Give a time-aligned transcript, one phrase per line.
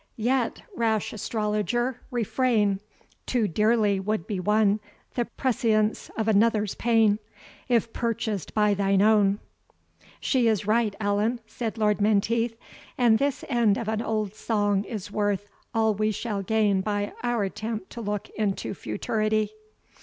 [0.17, 2.79] "Yet, rash astrologer, refrain!
[3.27, 4.79] Too dearly would be won
[5.13, 7.19] The prescience of another's pain,
[7.67, 9.39] If purchased by thine own."
[10.19, 12.57] "She is right, Allan," said Lord Menteith;
[12.97, 17.43] "and this end of an old song is worth all we shall gain by our
[17.43, 19.51] attempt to look into futurity."